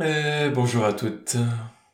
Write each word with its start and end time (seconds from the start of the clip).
Euh, 0.00 0.48
bonjour 0.50 0.84
à 0.84 0.92
toutes, 0.92 1.36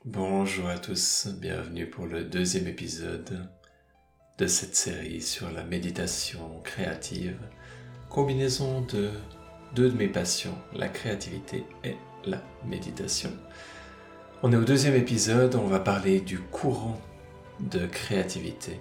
bonjour 0.04 0.68
à 0.68 0.76
tous, 0.76 1.28
bienvenue 1.40 1.86
pour 1.86 2.04
le 2.04 2.22
deuxième 2.22 2.66
épisode 2.66 3.48
de 4.36 4.46
cette 4.46 4.76
série 4.76 5.22
sur 5.22 5.50
la 5.50 5.64
méditation 5.64 6.60
créative, 6.64 7.38
combinaison 8.10 8.82
de 8.82 9.08
deux 9.74 9.88
de 9.88 9.96
mes 9.96 10.08
passions, 10.08 10.54
la 10.74 10.88
créativité 10.88 11.64
et 11.82 11.96
la 12.26 12.42
méditation. 12.66 13.30
On 14.42 14.52
est 14.52 14.56
au 14.56 14.64
deuxième 14.64 14.96
épisode, 14.96 15.54
on 15.54 15.66
va 15.66 15.80
parler 15.80 16.20
du 16.20 16.40
courant 16.40 17.00
de 17.60 17.86
créativité 17.86 18.80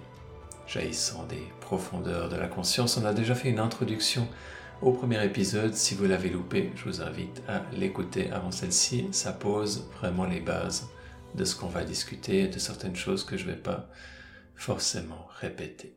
jaillissant 0.66 1.24
des 1.24 1.48
profondeurs 1.62 2.28
de 2.28 2.36
la 2.36 2.46
conscience. 2.46 2.98
On 2.98 3.06
a 3.06 3.14
déjà 3.14 3.34
fait 3.34 3.48
une 3.48 3.58
introduction 3.58 4.28
au 4.84 4.92
premier 4.92 5.24
épisode. 5.24 5.74
Si 5.74 5.94
vous 5.94 6.04
l'avez 6.04 6.28
loupé, 6.28 6.70
je 6.76 6.84
vous 6.84 7.00
invite 7.00 7.42
à 7.48 7.62
l'écouter 7.72 8.30
avant 8.30 8.50
celle-ci. 8.50 9.08
Ça 9.12 9.32
pose 9.32 9.88
vraiment 9.98 10.26
les 10.26 10.40
bases 10.40 10.86
de 11.34 11.44
ce 11.44 11.56
qu'on 11.56 11.68
va 11.68 11.84
discuter, 11.84 12.48
de 12.48 12.58
certaines 12.58 12.94
choses 12.94 13.24
que 13.24 13.38
je 13.38 13.46
ne 13.46 13.52
vais 13.52 13.58
pas 13.58 13.88
forcément 14.54 15.26
répéter. 15.40 15.96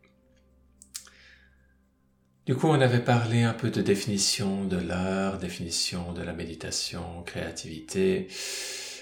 Du 2.46 2.56
coup, 2.56 2.68
on 2.68 2.80
avait 2.80 3.04
parlé 3.04 3.42
un 3.42 3.52
peu 3.52 3.70
de 3.70 3.82
définition 3.82 4.64
de 4.64 4.78
l'art, 4.78 5.36
définition 5.36 6.14
de 6.14 6.22
la 6.22 6.32
méditation, 6.32 7.22
créativité, 7.26 8.28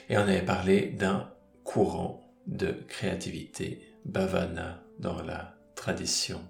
et 0.09 0.19
on 0.19 0.23
avait 0.23 0.45
parlé 0.45 0.87
d'un 0.87 1.31
courant 1.63 2.35
de 2.49 2.73
créativité, 2.89 3.83
bhavana 4.05 4.83
dans 4.99 5.23
la 5.23 5.55
tradition 5.77 6.41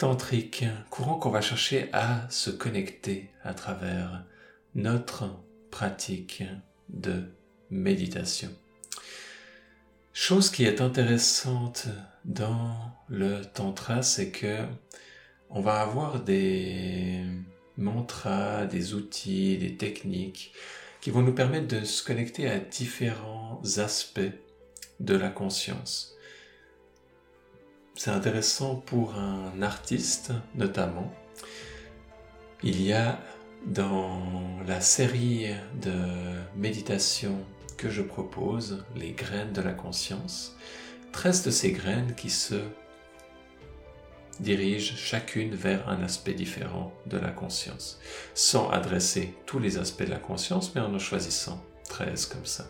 tantrique, 0.00 0.64
courant 0.88 1.16
qu'on 1.16 1.28
va 1.28 1.42
chercher 1.42 1.90
à 1.92 2.26
se 2.30 2.48
connecter 2.48 3.28
à 3.44 3.52
travers 3.52 4.24
notre 4.74 5.28
pratique 5.70 6.42
de 6.88 7.24
méditation. 7.68 8.48
Chose 10.14 10.48
qui 10.48 10.64
est 10.64 10.80
intéressante 10.80 11.88
dans 12.24 12.74
le 13.10 13.42
tantra, 13.44 14.02
c'est 14.02 14.30
que 14.30 14.64
on 15.50 15.60
va 15.60 15.82
avoir 15.82 16.22
des 16.22 17.22
mantras, 17.76 18.64
des 18.64 18.94
outils, 18.94 19.58
des 19.58 19.76
techniques 19.76 20.54
qui 21.02 21.10
vont 21.10 21.20
nous 21.20 21.34
permettre 21.34 21.68
de 21.68 21.84
se 21.84 22.02
connecter 22.02 22.48
à 22.48 22.58
différents 22.58 23.60
aspects 23.76 24.32
de 24.98 25.14
la 25.14 25.28
conscience. 25.28 26.16
C'est 27.96 28.10
intéressant 28.10 28.76
pour 28.76 29.14
un 29.14 29.62
artiste 29.62 30.32
notamment. 30.54 31.12
Il 32.62 32.82
y 32.82 32.92
a 32.92 33.18
dans 33.66 34.22
la 34.66 34.80
série 34.80 35.48
de 35.82 35.92
méditation 36.56 37.36
que 37.76 37.90
je 37.90 38.02
propose, 38.02 38.84
les 38.96 39.12
graines 39.12 39.52
de 39.52 39.60
la 39.60 39.72
conscience, 39.72 40.56
13 41.12 41.44
de 41.44 41.50
ces 41.50 41.72
graines 41.72 42.14
qui 42.14 42.30
se 42.30 42.56
dirigent 44.40 44.94
chacune 44.96 45.54
vers 45.54 45.88
un 45.88 46.02
aspect 46.02 46.34
différent 46.34 46.92
de 47.06 47.18
la 47.18 47.30
conscience, 47.30 48.00
sans 48.34 48.70
adresser 48.70 49.34
tous 49.46 49.58
les 49.58 49.78
aspects 49.78 50.04
de 50.04 50.10
la 50.10 50.18
conscience, 50.18 50.74
mais 50.74 50.80
en 50.80 50.94
en 50.94 50.98
choisissant 50.98 51.62
13 51.88 52.26
comme 52.26 52.46
ça. 52.46 52.66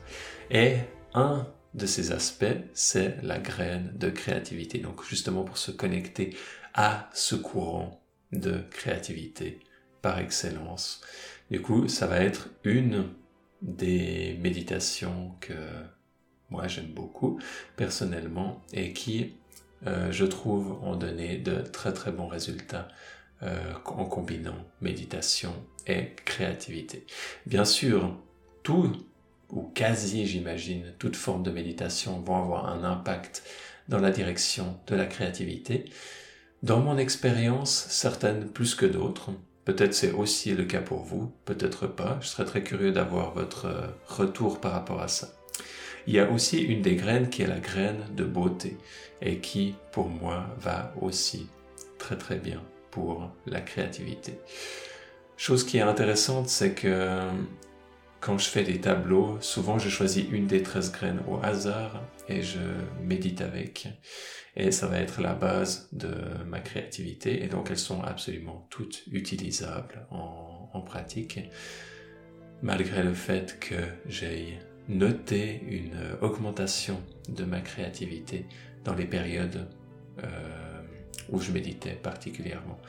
Et 0.51 0.77
un 1.15 1.47
de 1.75 1.87
ces 1.87 2.13
aspects, 2.13 2.45
c'est 2.75 3.23
la 3.23 3.39
graine 3.39 3.93
de 3.97 4.11
créativité. 4.11 4.79
Donc 4.79 5.05
justement 5.05 5.45
pour 5.45 5.59
se 5.59 5.71
connecter 5.71 6.37
à 6.75 7.09
ce 7.13 7.35
courant 7.35 8.03
de 8.33 8.63
créativité 8.71 9.61
par 10.03 10.19
excellence. 10.19 11.01
Du 11.51 11.61
coup, 11.61 11.89
ça 11.89 12.07
va 12.07 12.21
être 12.21 12.49
une 12.65 13.09
des 13.63 14.39
méditations 14.41 15.35
que 15.41 15.53
moi 16.49 16.67
j'aime 16.67 16.93
beaucoup 16.93 17.39
personnellement 17.77 18.63
et 18.73 18.93
qui, 18.93 19.35
euh, 19.87 20.11
je 20.11 20.25
trouve, 20.25 20.83
ont 20.83 20.97
donné 20.97 21.39
de 21.39 21.61
très 21.61 21.93
très 21.93 22.13
bons 22.13 22.27
résultats 22.27 22.89
euh, 23.43 23.73
en 23.85 24.05
combinant 24.05 24.67
méditation 24.81 25.55
et 25.87 26.15
créativité. 26.25 27.07
Bien 27.47 27.65
sûr, 27.65 28.19
tout 28.63 28.93
ou 29.53 29.63
quasi, 29.75 30.27
j'imagine, 30.27 30.95
toute 30.99 31.17
forme 31.17 31.43
de 31.43 31.51
méditation 31.51 32.21
vont 32.21 32.37
avoir 32.37 32.67
un 32.67 32.85
impact 32.85 33.43
dans 33.89 33.99
la 33.99 34.11
direction 34.11 34.79
de 34.87 34.95
la 34.95 35.07
créativité. 35.07 35.85
Dans 36.63 36.81
mon 36.81 36.99
expérience, 36.99 37.87
certaines 37.89 38.47
plus 38.49 38.75
que 38.75 38.87
d'autres. 38.87 39.31
Peut-être 39.65 39.95
c'est 39.95 40.13
aussi 40.13 40.55
le 40.55 40.65
cas 40.65 40.81
pour 40.81 41.01
vous, 41.01 41.33
peut-être 41.45 41.87
pas. 41.87 42.19
Je 42.21 42.29
serais 42.29 42.45
très 42.45 42.63
curieux 42.63 42.93
d'avoir 42.93 43.35
votre 43.35 43.67
euh, 43.67 43.87
retour 44.07 44.61
par 44.61 44.73
rapport 44.73 45.01
à 45.01 45.09
ça. 45.09 45.29
Il 46.07 46.15
y 46.15 46.19
a 46.19 46.31
aussi 46.31 46.61
une 46.61 46.83
des 46.83 46.97
graines 46.97 47.29
qui 47.29 47.43
est 47.43 47.47
la 47.47 47.61
graine 47.61 48.05
de 48.17 48.25
beauté 48.25 48.79
et 49.21 49.39
qui, 49.39 49.75
pour 49.93 50.09
moi, 50.09 50.47
va 50.59 50.93
aussi 51.01 51.47
très 51.99 52.17
très 52.17 52.37
bien 52.37 52.63
pour 52.91 53.31
la 53.47 53.61
créativité. 53.61 54.39
Chose 55.37 55.65
qui 55.65 55.79
est 55.79 55.83
intéressante, 55.83 56.49
c'est 56.49 56.73
que 56.75 57.21
quand 58.21 58.37
je 58.37 58.49
fais 58.49 58.65
des 58.65 58.81
tableaux, 58.81 59.39
souvent 59.41 59.79
je 59.79 59.89
choisis 59.89 60.25
une 60.31 60.47
des 60.47 60.63
13 60.63 60.93
graines 60.93 61.23
au 61.27 61.37
hasard 61.43 62.03
et 62.29 62.43
je 62.43 62.61
médite 63.03 63.41
avec. 63.41 63.89
Et 64.57 64.73
ça 64.73 64.89
va 64.89 64.99
être 65.01 65.23
la 65.23 65.33
base 65.33 65.89
de 65.93 66.15
ma 66.47 66.61
créativité. 66.61 67.43
Et 67.43 67.47
donc 67.47 67.71
elles 67.71 67.79
sont 67.79 68.03
absolument 68.03 68.67
toutes 68.69 69.05
utilisables 69.11 70.07
en, 70.11 70.81
pratique, 70.85 71.39
malgré 72.63 73.03
le 73.03 73.13
fait 73.13 73.61
que 73.61 73.77
j'ai 74.07 74.59
noté 74.89 75.63
une 75.69 76.17
augmentation 76.21 77.01
de 77.29 77.45
ma 77.45 77.61
créativité 77.61 78.47
dans 78.83 78.95
les 78.95 79.05
périodes 79.05 79.69
euh, 80.25 80.27
où 81.29 81.41
je 81.41 81.53
méditais 81.53 81.93
particulièrement 81.93 82.81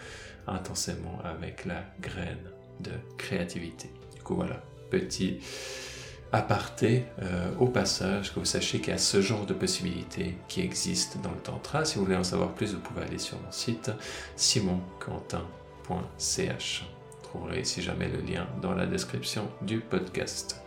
intensément 0.48 1.20
avec 1.24 1.66
la 1.66 1.84
graine 2.02 2.50
de 2.80 2.92
créativité. 3.18 3.92
Du 4.16 4.22
coup 4.24 4.36
voilà, 4.36 4.64
petit 4.92 5.40
aparté 6.32 7.06
euh, 7.22 7.52
au 7.60 7.68
passage, 7.68 8.34
que 8.34 8.40
vous 8.40 8.46
sachiez 8.46 8.80
qu'il 8.80 8.92
y 8.92 8.96
a 8.96 8.98
ce 8.98 9.22
genre 9.22 9.46
de 9.46 9.54
possibilités 9.54 10.38
qui 10.48 10.62
existent 10.62 11.20
dans 11.22 11.32
le 11.32 11.38
Tantra. 11.38 11.84
Si 11.84 11.98
vous 11.98 12.06
voulez 12.06 12.16
en 12.16 12.24
savoir 12.24 12.54
plus, 12.54 12.74
vous 12.74 12.80
pouvez 12.80 13.02
aller 13.04 13.18
sur 13.18 13.38
mon 13.42 13.52
site 13.52 13.92
simonquentin.ch. 14.36 16.86
Vous 17.12 17.18
trouverez 17.24 17.66
si 17.66 17.82
jamais 17.82 18.08
le 18.08 18.22
lien 18.22 18.48
dans 18.62 18.74
la 18.74 18.86
description 18.86 19.50
du 19.62 19.80
podcast. 19.80 20.62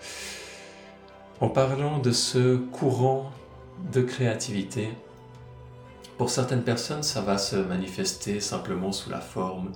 En 1.40 1.48
parlant 1.48 1.98
de 1.98 2.12
ce 2.12 2.56
courant 2.56 3.32
de 3.92 4.02
créativité, 4.02 4.90
pour 6.18 6.30
certaines 6.30 6.62
personnes, 6.62 7.02
ça 7.02 7.22
va 7.22 7.38
se 7.38 7.56
manifester 7.56 8.38
simplement 8.38 8.92
sous 8.92 9.10
la 9.10 9.20
forme 9.20 9.72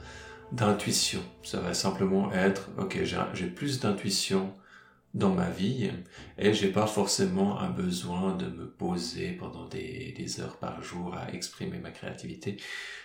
d'intuition. 0.53 1.23
Ça 1.43 1.61
va 1.61 1.75
simplement 1.75 2.33
être, 2.33 2.71
ok, 2.79 2.99
j'ai 3.35 3.47
plus 3.47 3.81
d'intuition 3.81 4.55
dans 5.15 5.31
ma 5.31 5.51
vie 5.51 5.91
et 6.37 6.53
j'ai 6.53 6.71
pas 6.71 6.87
forcément 6.87 7.59
un 7.61 7.71
besoin 7.71 8.35
de 8.37 8.47
me 8.47 8.69
poser 8.69 9.33
pendant 9.33 9.67
des, 9.67 10.41
heures 10.41 10.59
par 10.59 10.83
jour 10.83 11.15
à 11.17 11.33
exprimer 11.33 11.79
ma 11.79 11.91
créativité 11.91 12.59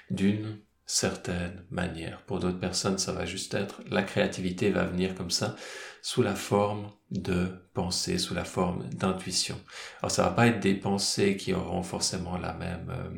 d'une 0.09 0.59
certaine 0.85 1.63
manière. 1.71 2.21
Pour 2.23 2.39
d'autres 2.39 2.59
personnes, 2.59 2.97
ça 2.97 3.13
va 3.13 3.25
juste 3.25 3.53
être 3.53 3.81
la 3.89 4.03
créativité 4.03 4.69
va 4.69 4.83
venir 4.83 5.15
comme 5.15 5.31
ça 5.31 5.55
sous 6.01 6.21
la 6.21 6.35
forme 6.35 6.91
de 7.11 7.47
pensée, 7.73 8.17
sous 8.17 8.33
la 8.33 8.43
forme 8.43 8.89
d'intuition. 8.89 9.57
Alors 10.01 10.11
ça 10.11 10.23
va 10.23 10.31
pas 10.31 10.47
être 10.47 10.59
des 10.59 10.75
pensées 10.75 11.37
qui 11.37 11.53
auront 11.53 11.83
forcément 11.83 12.37
la 12.37 12.53
même 12.53 12.89
euh, 12.89 13.09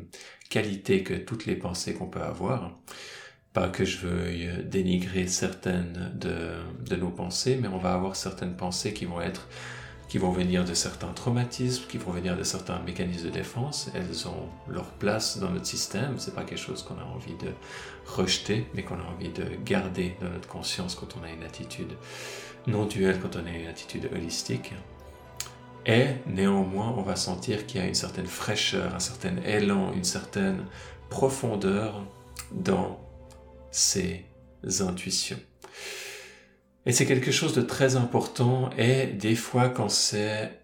qualité 0.48 1.02
que 1.02 1.14
toutes 1.14 1.46
les 1.46 1.56
pensées 1.56 1.94
qu'on 1.94 2.06
peut 2.08 2.22
avoir. 2.22 2.78
Pas 3.56 3.68
que 3.68 3.86
je 3.86 4.06
veuille 4.06 4.50
dénigrer 4.64 5.26
certaines 5.28 6.12
de, 6.14 6.56
de 6.90 6.96
nos 6.96 7.08
pensées, 7.08 7.58
mais 7.58 7.68
on 7.68 7.78
va 7.78 7.94
avoir 7.94 8.14
certaines 8.14 8.54
pensées 8.54 8.92
qui 8.92 9.06
vont 9.06 9.22
être 9.22 9.48
qui 10.10 10.18
vont 10.18 10.30
venir 10.30 10.66
de 10.66 10.74
certains 10.74 11.08
traumatismes, 11.14 11.86
qui 11.88 11.96
vont 11.96 12.12
venir 12.12 12.36
de 12.36 12.42
certains 12.42 12.78
mécanismes 12.80 13.24
de 13.24 13.30
défense. 13.30 13.90
Elles 13.94 14.28
ont 14.28 14.50
leur 14.68 14.84
place 14.84 15.38
dans 15.38 15.48
notre 15.48 15.64
système. 15.64 16.16
C'est 16.18 16.34
pas 16.34 16.44
quelque 16.44 16.60
chose 16.60 16.82
qu'on 16.82 16.98
a 16.98 17.04
envie 17.04 17.32
de 17.36 17.48
rejeter, 18.04 18.66
mais 18.74 18.82
qu'on 18.82 18.96
a 18.96 19.04
envie 19.04 19.30
de 19.30 19.46
garder 19.64 20.18
dans 20.20 20.28
notre 20.28 20.48
conscience 20.48 20.94
quand 20.94 21.16
on 21.18 21.24
a 21.24 21.30
une 21.30 21.42
attitude 21.42 21.94
non 22.66 22.84
duelle, 22.84 23.18
quand 23.20 23.36
on 23.36 23.46
a 23.46 23.50
une 23.50 23.68
attitude 23.68 24.10
holistique. 24.14 24.74
Et 25.86 26.08
néanmoins, 26.26 26.94
on 26.94 27.02
va 27.02 27.16
sentir 27.16 27.64
qu'il 27.66 27.80
y 27.80 27.84
a 27.84 27.86
une 27.86 27.94
certaine 27.94 28.26
fraîcheur, 28.26 28.94
un 28.94 29.00
certain 29.00 29.38
élan, 29.46 29.94
une 29.94 30.04
certaine 30.04 30.66
profondeur 31.08 32.04
dans 32.52 33.05
ses 33.76 34.24
intuitions. 34.80 35.38
Et 36.86 36.92
c'est 36.92 37.06
quelque 37.06 37.30
chose 37.30 37.52
de 37.52 37.62
très 37.62 37.96
important 37.96 38.70
et 38.78 39.06
des 39.06 39.34
fois 39.34 39.68
quand 39.68 39.88
c'est 39.88 40.62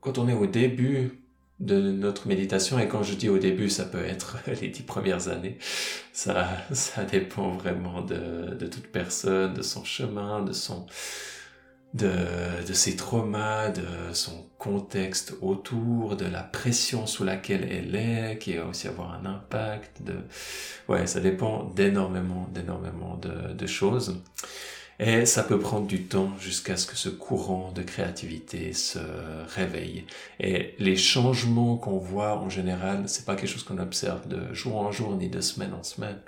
quand 0.00 0.18
on 0.18 0.28
est 0.28 0.34
au 0.34 0.46
début 0.46 1.22
de 1.60 1.92
notre 1.92 2.28
méditation 2.28 2.78
et 2.78 2.88
quand 2.88 3.02
je 3.02 3.14
dis 3.14 3.28
au 3.28 3.38
début 3.38 3.68
ça 3.68 3.84
peut 3.84 4.04
être 4.04 4.38
les 4.60 4.68
dix 4.68 4.82
premières 4.82 5.28
années 5.28 5.58
ça 6.12 6.48
ça 6.72 7.04
dépend 7.04 7.50
vraiment 7.50 8.00
de, 8.00 8.54
de 8.54 8.66
toute 8.66 8.86
personne 8.86 9.54
de 9.54 9.62
son 9.62 9.84
chemin 9.84 10.42
de 10.42 10.52
son 10.52 10.86
de, 11.94 12.72
ses 12.72 12.96
traumas, 12.96 13.68
de 13.68 14.12
son 14.12 14.46
contexte 14.58 15.34
autour, 15.42 16.16
de 16.16 16.24
la 16.24 16.42
pression 16.42 17.06
sous 17.06 17.24
laquelle 17.24 17.68
elle 17.70 17.94
est, 17.94 18.38
qui 18.38 18.54
va 18.54 18.66
aussi 18.66 18.88
avoir 18.88 19.12
un 19.12 19.26
impact. 19.26 20.02
De... 20.02 20.14
Ouais, 20.88 21.06
ça 21.06 21.20
dépend 21.20 21.64
d'énormément, 21.64 22.48
d'énormément 22.52 23.16
de, 23.16 23.52
de, 23.52 23.66
choses. 23.66 24.22
Et 24.98 25.26
ça 25.26 25.42
peut 25.42 25.58
prendre 25.58 25.86
du 25.86 26.04
temps 26.04 26.32
jusqu'à 26.38 26.76
ce 26.76 26.86
que 26.86 26.96
ce 26.96 27.08
courant 27.08 27.72
de 27.72 27.82
créativité 27.82 28.72
se 28.72 29.00
réveille. 29.54 30.06
Et 30.40 30.74
les 30.78 30.96
changements 30.96 31.76
qu'on 31.76 31.98
voit 31.98 32.38
en 32.38 32.48
général, 32.48 33.04
c'est 33.06 33.26
pas 33.26 33.36
quelque 33.36 33.50
chose 33.50 33.64
qu'on 33.64 33.78
observe 33.78 34.28
de 34.28 34.54
jour 34.54 34.76
en 34.76 34.92
jour 34.92 35.14
ni 35.16 35.28
de 35.28 35.40
semaine 35.40 35.74
en 35.74 35.82
semaine. 35.82 36.20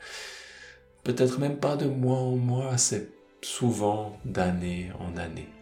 Peut-être 1.05 1.39
même 1.39 1.57
pas 1.57 1.77
de 1.77 1.87
mois 1.87 2.19
en 2.19 2.37
mois, 2.37 2.77
c'est 2.77 3.13
souvent 3.43 4.19
d'année 4.25 4.91
en 4.99 5.17
année. 5.19 5.54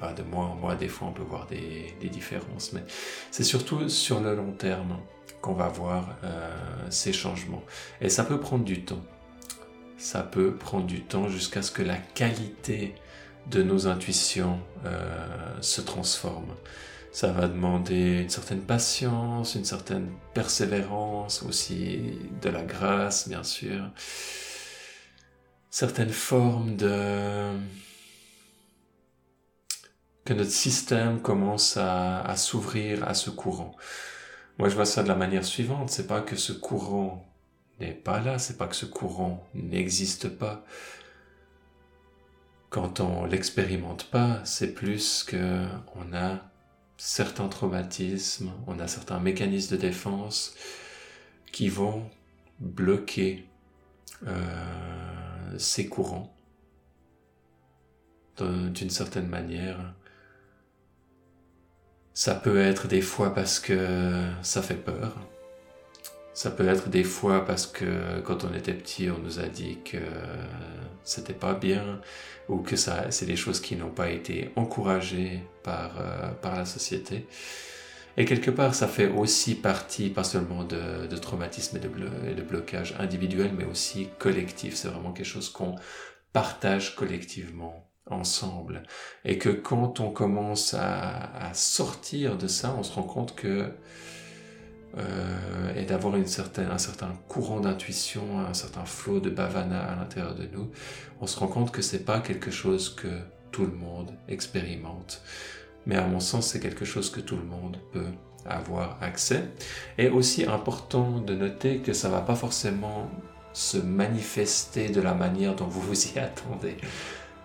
Bah, 0.00 0.12
de 0.12 0.22
mois 0.22 0.44
en 0.44 0.54
mois, 0.54 0.74
des 0.76 0.88
fois 0.88 1.08
on 1.08 1.12
peut 1.12 1.22
voir 1.22 1.46
des, 1.46 1.94
différences, 2.08 2.72
mais 2.72 2.84
c'est 3.30 3.44
surtout 3.44 3.88
sur 3.88 4.20
le 4.20 4.34
long 4.34 4.52
terme 4.52 4.98
qu'on 5.40 5.54
va 5.54 5.68
voir 5.68 6.16
euh, 6.24 6.50
ces 6.90 7.12
changements. 7.12 7.62
Et 8.00 8.08
ça 8.08 8.24
peut 8.24 8.40
prendre 8.40 8.64
du 8.64 8.84
temps. 8.84 9.02
Ça 9.96 10.22
peut 10.22 10.54
prendre 10.54 10.86
du 10.86 11.02
temps 11.02 11.28
jusqu'à 11.28 11.62
ce 11.62 11.70
que 11.70 11.82
la 11.82 11.96
qualité 11.96 12.94
de 13.50 13.62
nos 13.62 13.86
intuitions 13.88 14.60
euh, 14.84 15.60
se 15.60 15.80
transforme. 15.80 16.54
Ça 17.10 17.32
va 17.32 17.48
demander 17.48 18.22
une 18.22 18.28
certaine 18.28 18.60
patience, 18.60 19.54
une 19.54 19.64
certaine 19.64 20.08
persévérance, 20.34 21.42
aussi 21.42 22.18
de 22.40 22.50
la 22.50 22.62
grâce, 22.62 23.28
bien 23.28 23.42
sûr 23.42 23.82
certaines 25.70 26.10
formes 26.10 26.76
de 26.76 27.52
que 30.28 30.34
notre 30.34 30.50
système 30.50 31.22
commence 31.22 31.78
à, 31.78 32.34
s'ouvrir 32.36 33.08
à 33.08 33.14
ce 33.14 33.30
courant. 33.30 33.74
Moi, 34.58 34.68
je 34.68 34.74
vois 34.74 34.84
ça 34.84 35.02
de 35.02 35.08
la 35.08 35.14
manière 35.14 35.42
suivante. 35.42 35.88
C'est 35.88 36.06
pas 36.06 36.20
que 36.20 36.36
ce 36.36 36.52
courant 36.52 37.26
n'est 37.80 37.94
pas 37.94 38.20
là, 38.20 38.38
c'est 38.38 38.58
pas 38.58 38.66
que 38.66 38.76
ce 38.76 38.84
courant 38.84 39.42
n'existe 39.54 40.28
pas. 40.28 40.66
Quand 42.68 43.00
on 43.00 43.24
l'expérimente 43.24 44.04
pas, 44.10 44.44
c'est 44.44 44.74
plus 44.74 45.24
que 45.24 45.64
on 45.96 46.14
a 46.14 46.42
certains 46.98 47.48
traumatismes, 47.48 48.52
on 48.66 48.80
a 48.80 48.86
certains 48.86 49.20
mécanismes 49.20 49.76
de 49.76 49.80
défense 49.80 50.54
qui 51.52 51.70
vont 51.70 52.04
bloquer 52.60 53.48
euh, 54.26 55.54
ces 55.56 55.88
courants 55.88 56.34
d'une 58.38 58.90
certaine 58.90 59.26
manière. 59.26 59.94
Ça 62.18 62.34
peut 62.34 62.58
être 62.58 62.88
des 62.88 63.00
fois 63.00 63.32
parce 63.32 63.60
que 63.60 64.24
ça 64.42 64.60
fait 64.60 64.74
peur. 64.74 65.16
Ça 66.34 66.50
peut 66.50 66.66
être 66.66 66.88
des 66.88 67.04
fois 67.04 67.44
parce 67.44 67.64
que 67.64 68.18
quand 68.24 68.42
on 68.42 68.52
était 68.54 68.74
petit, 68.74 69.08
on 69.08 69.18
nous 69.18 69.38
a 69.38 69.46
dit 69.46 69.78
que 69.84 69.98
c'était 71.04 71.32
pas 71.32 71.54
bien 71.54 72.00
ou 72.48 72.58
que 72.58 72.74
ça, 72.74 73.12
c'est 73.12 73.26
des 73.26 73.36
choses 73.36 73.60
qui 73.60 73.76
n'ont 73.76 73.92
pas 73.92 74.10
été 74.10 74.50
encouragées 74.56 75.44
par, 75.62 76.00
euh, 76.00 76.32
par 76.42 76.56
la 76.56 76.64
société. 76.64 77.28
Et 78.16 78.24
quelque 78.24 78.50
part, 78.50 78.74
ça 78.74 78.88
fait 78.88 79.06
aussi 79.10 79.54
partie, 79.54 80.10
pas 80.10 80.24
seulement 80.24 80.64
de, 80.64 81.06
de 81.06 81.16
traumatisme 81.16 81.76
et 81.76 81.80
de, 81.80 81.88
et 82.28 82.34
de 82.34 82.42
blocage 82.42 82.96
individuel, 82.98 83.52
mais 83.56 83.64
aussi 83.64 84.08
collectif. 84.18 84.74
C'est 84.74 84.88
vraiment 84.88 85.12
quelque 85.12 85.24
chose 85.24 85.50
qu'on 85.50 85.76
partage 86.32 86.96
collectivement 86.96 87.87
ensemble. 88.10 88.82
Et 89.24 89.38
que 89.38 89.48
quand 89.48 90.00
on 90.00 90.10
commence 90.10 90.74
à, 90.74 91.52
sortir 91.54 92.36
de 92.36 92.46
ça, 92.46 92.74
on 92.78 92.82
se 92.82 92.92
rend 92.92 93.02
compte 93.02 93.34
que 93.34 93.70
euh, 94.96 95.74
et 95.76 95.84
d'avoir 95.84 96.14
un 96.14 96.26
certain 96.26 97.12
courant 97.28 97.60
d'intuition, 97.60 98.40
un 98.40 98.54
certain 98.54 98.84
flot 98.84 99.20
de 99.20 99.30
bhavana 99.30 99.80
à 99.80 99.96
l'intérieur 99.96 100.34
de 100.34 100.46
nous, 100.52 100.70
on 101.20 101.26
se 101.26 101.38
rend 101.38 101.48
compte 101.48 101.70
que 101.70 101.82
c'est 101.82 102.04
pas 102.04 102.20
quelque 102.20 102.50
chose 102.50 102.94
que 102.94 103.08
tout 103.52 103.66
le 103.66 103.72
monde 103.72 104.12
expérimente 104.28 105.22
mais 105.88 105.96
à 105.96 106.06
mon 106.06 106.20
sens, 106.20 106.48
c'est 106.48 106.60
quelque 106.60 106.84
chose 106.84 107.10
que 107.10 107.20
tout 107.20 107.36
le 107.36 107.44
monde 107.44 107.78
peut 107.92 108.12
avoir 108.44 108.98
accès. 109.02 109.44
Et 109.96 110.10
aussi 110.10 110.44
important 110.44 111.18
de 111.20 111.34
noter 111.34 111.78
que 111.78 111.94
ça 111.94 112.10
va 112.10 112.20
pas 112.20 112.36
forcément 112.36 113.10
se 113.54 113.78
manifester 113.78 114.90
de 114.90 115.00
la 115.00 115.14
manière 115.14 115.56
dont 115.56 115.66
vous 115.66 115.80
vous 115.80 116.06
y 116.08 116.18
attendez. 116.18 116.76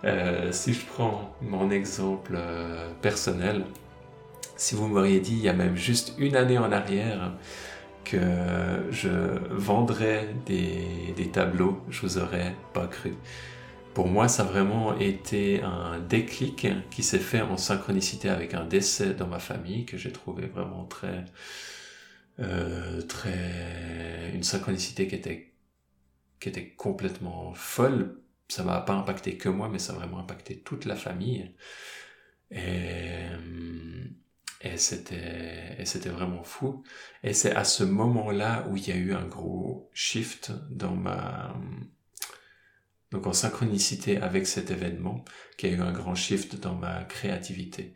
Euh, 0.04 0.52
si 0.52 0.74
je 0.74 0.84
prends 0.86 1.34
mon 1.40 1.70
exemple 1.70 2.32
euh, 2.36 2.92
personnel, 3.00 3.64
si 4.56 4.74
vous 4.74 4.86
m'auriez 4.86 5.20
dit 5.20 5.32
il 5.32 5.40
y 5.42 5.48
a 5.48 5.52
même 5.52 5.76
juste 5.76 6.14
une 6.18 6.36
année 6.36 6.58
en 6.58 6.70
arrière 6.72 7.32
que 8.04 8.18
je 8.90 9.08
vendrais 9.50 10.28
des, 10.46 11.14
des 11.16 11.28
tableaux, 11.28 11.80
je 11.88 12.02
vous 12.02 12.18
aurais 12.18 12.54
pas 12.74 12.86
cru 12.86 13.14
pour 13.94 14.08
moi, 14.08 14.28
ça 14.28 14.42
a 14.42 14.46
vraiment 14.46 14.98
été 14.98 15.62
un 15.62 16.00
déclic 16.00 16.66
qui 16.90 17.02
s'est 17.04 17.18
fait 17.20 17.40
en 17.40 17.56
synchronicité 17.56 18.28
avec 18.28 18.52
un 18.54 18.64
décès 18.64 19.14
dans 19.14 19.28
ma 19.28 19.38
famille 19.38 19.86
que 19.86 19.96
j'ai 19.96 20.12
trouvé 20.12 20.46
vraiment 20.46 20.84
très, 20.84 21.24
euh, 22.40 23.00
très, 23.02 24.32
une 24.34 24.42
synchronicité 24.42 25.06
qui 25.06 25.14
était, 25.14 25.52
qui 26.40 26.48
était 26.48 26.68
complètement 26.70 27.54
folle. 27.54 28.18
Ça 28.48 28.62
m'a 28.62 28.80
pas 28.80 28.94
impacté 28.94 29.36
que 29.36 29.48
moi, 29.48 29.68
mais 29.68 29.78
ça 29.78 29.92
a 29.92 29.96
vraiment 29.96 30.18
impacté 30.18 30.60
toute 30.60 30.84
la 30.84 30.96
famille. 30.96 31.54
Et, 32.50 33.26
et 34.60 34.76
c'était, 34.76 36.08
vraiment 36.08 36.42
fou. 36.42 36.82
Et 37.22 37.34
c'est 37.34 37.54
à 37.54 37.64
ce 37.64 37.84
moment-là 37.84 38.66
où 38.70 38.76
il 38.76 38.88
y 38.88 38.92
a 38.92 38.96
eu 38.96 39.12
un 39.14 39.26
gros 39.26 39.90
shift 39.92 40.52
dans 40.70 40.94
ma, 40.94 41.54
donc 43.14 43.26
en 43.26 43.32
synchronicité 43.32 44.20
avec 44.20 44.46
cet 44.46 44.70
événement, 44.70 45.24
qui 45.56 45.66
a 45.66 45.68
eu 45.70 45.80
un 45.80 45.92
grand 45.92 46.14
shift 46.14 46.60
dans 46.60 46.74
ma 46.74 47.04
créativité. 47.04 47.94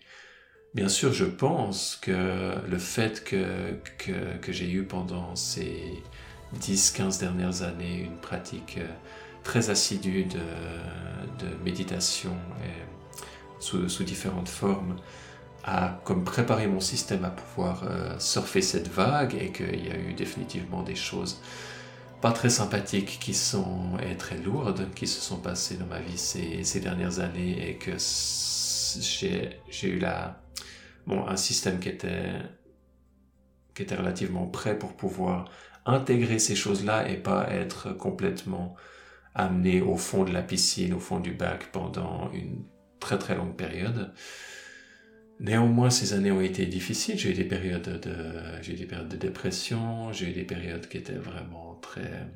Bien 0.75 0.89
sûr, 0.89 1.13
je 1.13 1.25
pense 1.25 1.97
que 1.97 2.55
le 2.69 2.79
fait 2.79 3.25
que, 3.25 3.81
que, 4.39 4.53
j'ai 4.53 4.71
eu 4.71 4.85
pendant 4.85 5.35
ces 5.35 6.05
10-15 6.61 7.19
dernières 7.19 7.63
années 7.63 8.03
une 8.03 8.19
pratique 8.19 8.79
euh, 8.79 8.87
très 9.49 9.71
assidue 9.71 10.25
de, 10.25 11.49
méditation 11.65 12.37
sous, 13.61 14.05
différentes 14.05 14.49
formes 14.49 14.97
a 15.65 15.99
comme 16.05 16.23
préparé 16.23 16.67
mon 16.67 16.81
système 16.81 17.25
à 17.25 17.31
pouvoir 17.31 17.85
euh, 17.85 18.19
surfer 18.19 18.61
cette 18.61 18.89
vague 18.89 19.35
et 19.35 19.51
qu'il 19.51 19.87
y 19.87 19.91
a 19.91 19.97
eu 19.97 20.13
définitivement 20.13 20.83
des 20.83 20.95
choses 20.95 21.41
pas 22.21 22.33
très 22.33 22.51
sympathiques 22.51 23.19
qui 23.21 23.33
sont 23.33 23.97
et 24.07 24.17
très 24.19 24.37
lourdes 24.37 24.87
qui 24.95 25.07
se 25.07 25.21
sont 25.21 25.39
passées 25.39 25.77
dans 25.77 25.87
ma 25.87 26.01
vie 26.01 26.19
ces, 26.19 26.63
ces 26.63 26.81
dernières 26.81 27.19
années 27.21 27.71
et 27.71 27.77
que 27.79 27.97
j'ai 29.11 29.89
eu 29.89 29.99
la, 29.99 30.43
bon, 31.07 31.27
un 31.27 31.37
système 31.37 31.81
qui 31.81 31.89
était, 31.89 32.35
qui 33.75 33.83
était 33.83 33.97
relativement 33.97 34.47
prêt 34.47 34.79
pour 34.79 34.93
pouvoir 34.95 35.51
intégrer 35.87 36.39
ces 36.39 36.55
choses-là 36.55 37.09
et 37.09 37.17
pas 37.17 37.49
être 37.51 37.95
complètement 37.95 38.77
amené 39.39 39.81
au 39.81 39.97
fond 39.97 40.25
de 40.25 40.33
la 40.33 40.43
piscine, 40.43 40.93
au 40.93 41.01
fond 41.01 41.21
du 41.21 41.33
bac 41.33 41.71
pendant 41.73 42.31
une 42.33 42.65
très 43.01 43.19
très 43.19 43.37
longue 43.37 43.57
période. 43.57 44.13
Néanmoins, 45.41 45.89
ces 45.89 46.13
années 46.15 46.33
ont 46.33 46.41
été 46.41 46.67
difficiles. 46.67 47.17
J'ai 47.17 47.31
eu 47.31 47.35
des 47.35 47.45
périodes 47.45 48.01
de, 48.01 48.61
j'ai 48.61 48.75
des 48.75 48.87
périodes 48.87 49.09
de 49.09 49.17
dépression, 49.17 50.13
j'ai 50.13 50.31
eu 50.31 50.33
des 50.33 50.43
périodes 50.43 50.89
qui 50.89 50.99
étaient 50.99 51.13
vraiment 51.13 51.79
très 51.81 52.27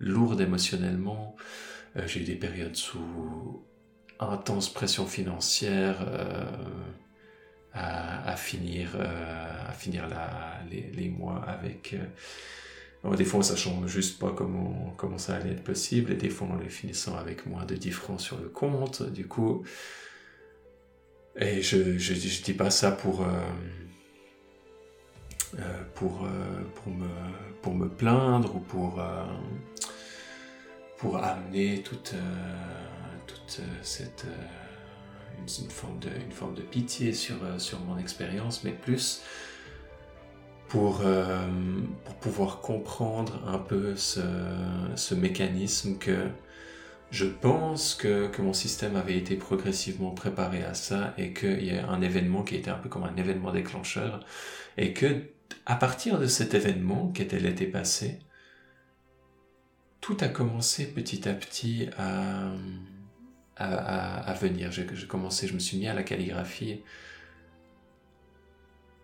lourdes 0.00 0.40
émotionnellement. 0.40 1.36
Euh, 1.96 2.06
j'ai 2.06 2.20
eu 2.20 2.24
des 2.24 2.36
périodes 2.36 2.76
sous 2.76 3.62
intense 4.18 4.72
pression 4.72 5.06
financière 5.06 5.98
euh, 6.00 6.46
à, 7.74 8.34
finir, 8.36 8.96
euh, 8.98 9.68
à 9.68 9.72
finir 9.72 10.08
les, 10.70 11.08
mois 11.10 11.44
avec. 11.46 11.94
Des 13.16 13.24
fois, 13.24 13.42
ça 13.42 13.50
sachant 13.50 13.86
juste 13.86 14.18
pas 14.18 14.32
comment, 14.36 14.92
comment 14.96 15.18
ça 15.18 15.36
allait 15.36 15.52
être 15.52 15.64
possible, 15.64 16.12
et 16.12 16.16
des 16.16 16.30
fois, 16.30 16.48
en 16.48 16.56
les 16.56 16.68
finissant 16.68 17.16
avec 17.16 17.46
moins 17.46 17.64
de 17.64 17.76
10 17.76 17.90
francs 17.92 18.20
sur 18.20 18.38
le 18.38 18.48
compte. 18.48 19.02
Du 19.10 19.26
coup, 19.26 19.64
et 21.40 21.62
je, 21.62 21.98
je, 21.98 22.42
dis 22.42 22.52
pas 22.52 22.70
ça 22.70 22.90
pour, 22.90 23.22
euh, 23.22 23.26
euh, 25.54 25.60
euh, 25.60 25.84
pour, 25.94 26.92
me, 26.92 27.08
pour 27.62 27.74
me 27.74 27.88
plaindre 27.88 28.56
ou 28.56 28.58
pour, 28.58 29.00
pour 30.96 31.18
amener 31.18 31.82
toute, 31.82 32.14
toute 33.26 33.60
cette 33.82 34.26
une, 35.38 35.70
forme 35.70 36.00
de, 36.00 36.08
une 36.08 36.32
forme 36.32 36.54
de 36.54 36.62
pitié 36.62 37.12
sur, 37.12 37.36
sur 37.58 37.78
mon 37.80 37.98
expérience, 37.98 38.64
mais 38.64 38.72
plus 38.72 39.22
pour, 40.68 41.02
pour 42.04 42.14
pouvoir 42.16 42.60
comprendre 42.60 43.42
un 43.46 43.58
peu 43.58 43.96
ce, 43.96 44.20
ce 44.96 45.14
mécanisme 45.14 45.98
que 45.98 46.28
je 47.10 47.24
pense 47.24 47.94
que, 47.94 48.28
que, 48.28 48.42
mon 48.42 48.52
système 48.52 48.96
avait 48.96 49.16
été 49.16 49.36
progressivement 49.36 50.10
préparé 50.10 50.62
à 50.62 50.74
ça 50.74 51.14
et 51.16 51.32
qu'il 51.32 51.64
y 51.64 51.70
a 51.70 51.88
un 51.88 52.02
événement 52.02 52.42
qui 52.42 52.56
était 52.56 52.70
un 52.70 52.76
peu 52.76 52.90
comme 52.90 53.04
un 53.04 53.16
événement 53.16 53.50
déclencheur 53.50 54.20
et 54.76 54.92
que 54.92 55.22
à 55.64 55.76
partir 55.76 56.18
de 56.18 56.26
cet 56.26 56.54
événement 56.54 57.08
qui 57.12 57.22
était 57.22 57.38
l'été 57.38 57.66
passé, 57.66 58.18
tout 60.00 60.16
a 60.20 60.28
commencé 60.28 60.86
petit 60.86 61.28
à 61.28 61.34
petit 61.34 61.88
à, 61.96 62.52
à, 63.56 64.30
à, 64.30 64.34
venir. 64.34 64.70
J'ai 64.72 64.86
commencé, 65.06 65.46
je 65.46 65.54
me 65.54 65.58
suis 65.58 65.78
mis 65.78 65.88
à 65.88 65.94
la 65.94 66.02
calligraphie 66.02 66.82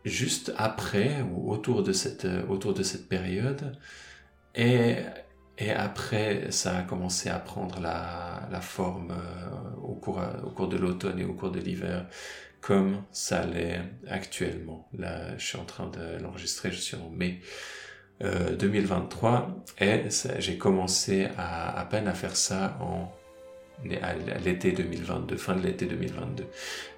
juste 0.04 0.52
après 0.56 1.22
ou 1.22 1.50
autour 1.52 1.82
de 1.82 1.92
cette, 1.92 2.26
autour 2.48 2.74
de 2.74 2.82
cette 2.82 3.08
période 3.08 3.76
et 4.54 4.96
et 5.58 5.70
après, 5.70 6.50
ça 6.50 6.78
a 6.78 6.82
commencé 6.82 7.28
à 7.28 7.38
prendre 7.38 7.80
la, 7.80 8.48
la 8.50 8.60
forme 8.60 9.12
euh, 9.12 9.76
au, 9.82 9.94
cours, 9.94 10.20
au 10.44 10.50
cours 10.50 10.68
de 10.68 10.76
l'automne 10.76 11.18
et 11.20 11.24
au 11.24 11.32
cours 11.32 11.52
de 11.52 11.60
l'hiver, 11.60 12.06
comme 12.60 13.04
ça 13.12 13.46
l'est 13.46 13.80
actuellement. 14.08 14.88
Là, 14.98 15.36
je 15.38 15.46
suis 15.46 15.58
en 15.58 15.64
train 15.64 15.86
de 15.88 16.20
l'enregistrer, 16.20 16.72
je 16.72 16.80
suis 16.80 16.96
en 16.96 17.08
mai 17.10 17.40
euh, 18.22 18.56
2023, 18.56 19.64
et 19.80 20.02
j'ai 20.38 20.58
commencé 20.58 21.28
à, 21.36 21.78
à 21.78 21.84
peine 21.84 22.08
à 22.08 22.14
faire 22.14 22.36
ça 22.36 22.76
en 22.80 23.12
à 24.02 24.14
l'été 24.38 24.72
2022, 24.72 25.36
fin 25.36 25.54
de 25.54 25.60
l'été 25.60 25.86
2022. 25.86 26.44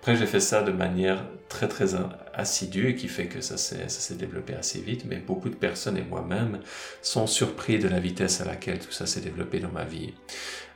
Après, 0.00 0.16
j'ai 0.16 0.26
fait 0.26 0.40
ça 0.40 0.62
de 0.62 0.72
manière 0.72 1.24
très 1.48 1.68
très 1.68 1.94
assidue 2.34 2.90
et 2.90 2.94
qui 2.94 3.08
fait 3.08 3.26
que 3.26 3.40
ça 3.40 3.56
s'est 3.56 4.14
développé 4.14 4.54
assez 4.54 4.80
vite, 4.80 5.04
mais 5.06 5.16
beaucoup 5.16 5.48
de 5.48 5.54
personnes 5.54 5.96
et 5.96 6.02
moi-même 6.02 6.60
sont 7.02 7.26
surpris 7.26 7.78
de 7.78 7.88
la 7.88 8.00
vitesse 8.00 8.40
à 8.40 8.44
laquelle 8.44 8.78
tout 8.78 8.92
ça 8.92 9.06
s'est 9.06 9.20
développé 9.20 9.58
dans 9.58 9.72
ma 9.72 9.84
vie. 9.84 10.14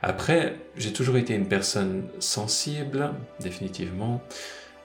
Après, 0.01 0.55
j'ai 0.75 0.93
toujours 0.93 1.17
été 1.17 1.33
une 1.33 1.47
personne 1.47 2.07
sensible, 2.19 3.11
définitivement, 3.39 4.21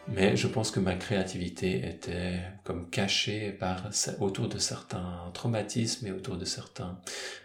mais 0.08 0.36
je 0.36 0.46
pense 0.46 0.70
que 0.70 0.78
ma 0.78 0.94
créativité 0.94 1.88
était 1.88 2.38
comme 2.62 2.88
cachée 2.90 3.50
par, 3.50 3.88
autour 4.20 4.48
de 4.48 4.58
certains 4.58 5.30
traumatismes 5.34 6.06
et 6.06 6.12
autour 6.12 6.36
de 6.36 6.44
certains 6.44 6.98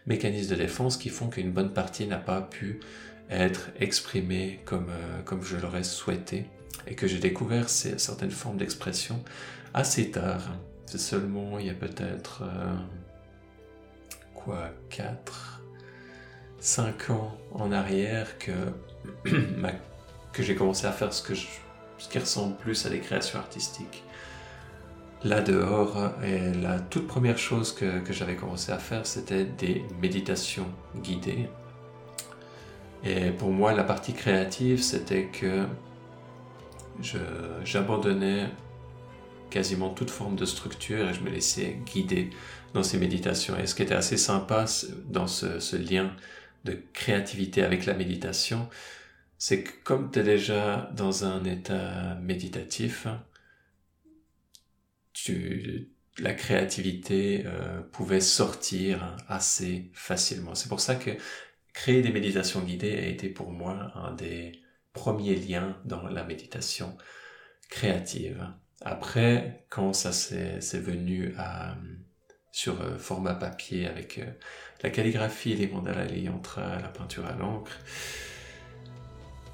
mécanismes 0.05 0.51
de 0.51 0.61
défense 0.61 0.97
qui 0.97 1.09
font 1.09 1.29
qu'une 1.29 1.51
bonne 1.51 1.73
partie 1.73 2.05
n'a 2.05 2.17
pas 2.17 2.41
pu 2.41 2.79
être 3.31 3.69
exprimé 3.79 4.59
comme, 4.65 4.89
euh, 4.89 5.21
comme 5.23 5.43
je 5.43 5.57
l'aurais 5.57 5.83
souhaité 5.83 6.45
et 6.87 6.95
que 6.95 7.07
j'ai 7.07 7.19
découvert 7.19 7.69
ces, 7.69 7.97
certaines 7.97 8.31
formes 8.31 8.57
d'expression 8.57 9.23
assez 9.73 10.11
tard. 10.11 10.41
C'est 10.85 10.99
seulement 10.99 11.57
il 11.57 11.67
y 11.67 11.69
a 11.69 11.73
peut-être 11.73 12.43
euh, 12.43 12.75
quoi 14.35 14.69
4 14.89 15.61
5 16.59 17.09
ans 17.09 17.37
en 17.53 17.71
arrière 17.71 18.37
que 18.37 18.51
que 20.33 20.43
j'ai 20.43 20.55
commencé 20.55 20.85
à 20.85 20.91
faire 20.91 21.13
ce 21.13 21.23
que 21.23 21.33
ce 21.35 22.09
qui 22.09 22.19
ressemble 22.19 22.55
plus 22.57 22.85
à 22.85 22.89
des 22.89 22.99
créations 22.99 23.39
artistiques. 23.39 24.03
Là 25.23 25.41
dehors, 25.41 26.11
et 26.23 26.51
la 26.51 26.79
toute 26.79 27.07
première 27.07 27.37
chose 27.37 27.73
que, 27.73 27.99
que 27.99 28.11
j'avais 28.11 28.35
commencé 28.35 28.71
à 28.71 28.79
faire, 28.79 29.05
c'était 29.05 29.45
des 29.45 29.85
méditations 30.01 30.65
guidées 30.95 31.47
et 33.03 33.31
pour 33.31 33.51
moi, 33.51 33.73
la 33.73 33.83
partie 33.83 34.13
créative, 34.13 34.81
c'était 34.81 35.25
que 35.25 35.65
j'abandonnais 37.63 38.49
quasiment 39.49 39.89
toute 39.89 40.09
forme 40.09 40.35
de 40.35 40.45
structure 40.45 41.09
et 41.09 41.13
je 41.13 41.21
me 41.21 41.29
laissais 41.29 41.79
guider 41.85 42.29
dans 42.73 42.83
ces 42.83 42.97
méditations. 42.97 43.57
Et 43.57 43.65
ce 43.65 43.75
qui 43.75 43.83
était 43.83 43.95
assez 43.95 44.17
sympa 44.17 44.65
dans 45.07 45.27
ce, 45.27 45.75
lien 45.75 46.15
de 46.63 46.79
créativité 46.93 47.63
avec 47.63 47.85
la 47.85 47.93
méditation, 47.95 48.69
c'est 49.37 49.63
que 49.63 49.71
comme 49.83 50.11
tu 50.11 50.19
es 50.19 50.23
déjà 50.23 50.91
dans 50.95 51.25
un 51.25 51.43
état 51.43 52.15
méditatif, 52.21 53.07
la 56.19 56.33
créativité 56.33 57.43
euh, 57.45 57.81
pouvait 57.91 58.21
sortir 58.21 59.15
assez 59.27 59.89
facilement. 59.93 60.55
C'est 60.55 60.69
pour 60.69 60.79
ça 60.79 60.95
que 60.95 61.11
créer 61.73 62.01
des 62.01 62.11
méditations 62.11 62.61
guidées 62.61 62.97
a 62.97 63.07
été 63.07 63.29
pour 63.29 63.51
moi 63.51 63.91
un 63.95 64.13
des 64.13 64.53
premiers 64.93 65.35
liens 65.35 65.77
dans 65.85 66.07
la 66.07 66.23
méditation 66.23 66.97
créative. 67.69 68.47
Après, 68.81 69.65
quand 69.69 69.93
ça 69.93 70.11
s'est 70.11 70.59
venu 70.79 71.33
sur 72.51 72.81
euh, 72.81 72.97
format 72.97 73.33
papier 73.33 73.87
avec 73.87 74.17
euh, 74.17 74.25
la 74.83 74.89
calligraphie 74.89 75.55
les 75.55 75.67
mandalas 75.67 76.07
entre 76.33 76.59
la 76.59 76.89
peinture 76.89 77.25
à 77.25 77.33
l'encre, 77.33 77.71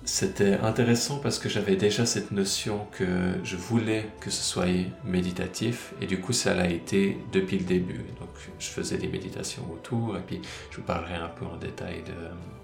c'était 0.07 0.53
intéressant 0.59 1.19
parce 1.19 1.37
que 1.37 1.49
j'avais 1.49 1.75
déjà 1.75 2.05
cette 2.05 2.31
notion 2.31 2.87
que 2.91 3.33
je 3.43 3.57
voulais 3.57 4.05
que 4.21 4.29
ce 4.29 4.41
soit 4.41 4.65
méditatif 5.03 5.93
et 6.01 6.05
du 6.05 6.21
coup 6.21 6.31
ça 6.31 6.53
l'a 6.53 6.69
été 6.69 7.17
depuis 7.33 7.59
le 7.59 7.65
début. 7.65 8.05
Donc 8.19 8.29
je 8.57 8.67
faisais 8.67 8.97
des 8.97 9.09
méditations 9.09 9.69
autour 9.69 10.15
et 10.17 10.21
puis 10.21 10.41
je 10.71 10.77
vous 10.77 10.83
parlerai 10.83 11.15
un 11.15 11.27
peu 11.27 11.45
en 11.45 11.57
détail 11.57 12.03